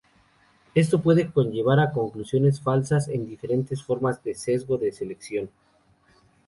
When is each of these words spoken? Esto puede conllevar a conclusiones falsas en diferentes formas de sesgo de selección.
Esto 0.73 0.99
puede 0.99 1.31
conllevar 1.31 1.79
a 1.79 1.91
conclusiones 1.91 2.59
falsas 2.59 3.07
en 3.07 3.27
diferentes 3.27 3.83
formas 3.83 4.23
de 4.23 4.33
sesgo 4.33 4.77
de 4.79 4.91
selección. 4.91 5.51